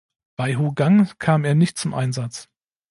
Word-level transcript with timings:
Bei 0.35 0.55
Hougang 0.55 1.11
kam 1.19 1.45
er 1.45 1.53
nicht 1.53 1.77
zum 1.77 1.93
Einsatz. 1.93 2.49